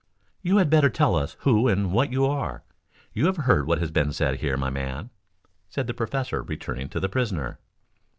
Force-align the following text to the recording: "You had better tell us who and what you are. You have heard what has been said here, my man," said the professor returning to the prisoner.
"You 0.41 0.57
had 0.57 0.71
better 0.71 0.89
tell 0.89 1.15
us 1.15 1.35
who 1.41 1.67
and 1.67 1.91
what 1.91 2.11
you 2.11 2.25
are. 2.25 2.63
You 3.13 3.27
have 3.27 3.37
heard 3.37 3.67
what 3.67 3.77
has 3.77 3.91
been 3.91 4.11
said 4.13 4.39
here, 4.39 4.57
my 4.57 4.71
man," 4.71 5.11
said 5.69 5.85
the 5.85 5.93
professor 5.93 6.41
returning 6.41 6.89
to 6.89 6.99
the 6.99 7.07
prisoner. 7.07 7.59